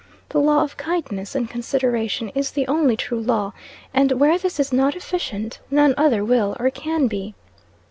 The 0.29 0.39
law 0.39 0.63
of 0.63 0.77
kindness 0.77 1.35
and 1.35 1.47
consideration 1.47 2.29
is 2.29 2.49
the 2.49 2.65
only 2.67 2.97
true 2.97 3.19
law, 3.21 3.53
and 3.93 4.11
where 4.13 4.39
this 4.39 4.59
is 4.59 4.73
not 4.73 4.95
efficient, 4.95 5.59
none 5.69 5.93
other 5.95 6.25
will 6.25 6.57
or 6.59 6.71
can 6.71 7.05
be. 7.05 7.35